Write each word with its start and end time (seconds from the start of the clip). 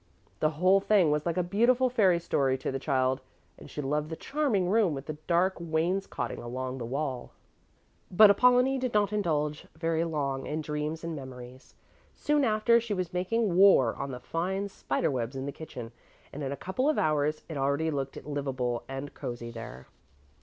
The 0.39 0.49
whole 0.57 0.79
thing 0.79 1.11
was 1.11 1.27
like 1.27 1.37
a 1.37 1.43
beautiful 1.43 1.87
fairy 1.87 2.19
story 2.19 2.57
to 2.57 2.71
the 2.71 2.79
child, 2.79 3.21
and 3.59 3.69
she 3.69 3.83
loved 3.83 4.09
the 4.09 4.15
charming 4.15 4.67
room 4.67 4.95
with 4.95 5.05
the 5.05 5.13
dark 5.27 5.53
wainscoting 5.59 6.39
along 6.41 6.79
the 6.79 6.87
wall. 6.87 7.33
But 8.09 8.31
Apollonie 8.31 8.79
did 8.79 8.95
not 8.95 9.13
indulge 9.13 9.67
very 9.77 10.03
long 10.03 10.47
in 10.47 10.61
dreams 10.61 11.03
and 11.03 11.15
memories. 11.15 11.75
Soon 12.15 12.43
after, 12.43 12.79
she 12.81 12.95
was 12.95 13.13
making 13.13 13.55
war 13.55 13.93
on 13.95 14.09
the 14.09 14.19
fine 14.19 14.69
spider 14.69 15.11
webs 15.11 15.35
in 15.35 15.45
the 15.45 15.51
kitchen, 15.51 15.91
and 16.33 16.41
in 16.41 16.51
a 16.51 16.57
couple 16.57 16.89
of 16.89 16.97
hours 16.97 17.43
it 17.47 17.55
already 17.55 17.91
looked 17.91 18.25
livable 18.25 18.81
and 18.89 19.13
cosy 19.13 19.51
there. 19.51 19.85